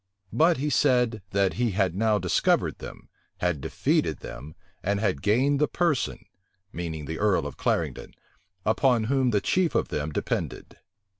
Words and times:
But 0.33 0.57
he 0.57 0.71
said, 0.71 1.21
that 1.29 1.53
he 1.61 1.73
had 1.77 1.93
now 1.93 2.17
discovered 2.17 2.79
them, 2.79 3.07
had 3.37 3.61
defeated 3.61 4.21
them, 4.21 4.55
and 4.81 4.99
had 4.99 5.21
gained 5.21 5.61
the 5.61 5.67
person, 5.67 6.25
meaning 6.73 7.05
the 7.05 7.19
earl 7.19 7.45
of 7.45 7.55
Clarendon, 7.57 8.15
upon 8.65 9.03
whom 9.03 9.29
the 9.29 9.41
chief 9.41 9.75
of 9.75 9.89
them 9.89 10.11
depended. 10.11 10.79